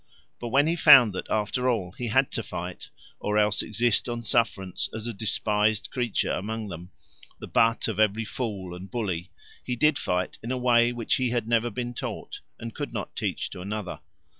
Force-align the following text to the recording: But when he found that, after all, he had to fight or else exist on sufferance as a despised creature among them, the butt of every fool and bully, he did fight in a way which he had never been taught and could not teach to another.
But 0.39 0.47
when 0.47 0.65
he 0.65 0.75
found 0.75 1.13
that, 1.13 1.29
after 1.29 1.69
all, 1.69 1.91
he 1.91 2.07
had 2.07 2.31
to 2.31 2.41
fight 2.41 2.89
or 3.19 3.37
else 3.37 3.61
exist 3.61 4.09
on 4.09 4.23
sufferance 4.23 4.89
as 4.95 5.05
a 5.05 5.13
despised 5.13 5.91
creature 5.91 6.31
among 6.31 6.69
them, 6.69 6.89
the 7.37 7.45
butt 7.47 7.87
of 7.87 7.99
every 7.99 8.25
fool 8.25 8.73
and 8.73 8.89
bully, 8.89 9.29
he 9.63 9.75
did 9.75 9.99
fight 9.99 10.39
in 10.41 10.51
a 10.51 10.57
way 10.57 10.91
which 10.91 11.17
he 11.17 11.29
had 11.29 11.47
never 11.47 11.69
been 11.69 11.93
taught 11.93 12.39
and 12.57 12.73
could 12.73 12.93
not 12.93 13.15
teach 13.15 13.51
to 13.51 13.61
another. 13.61 13.99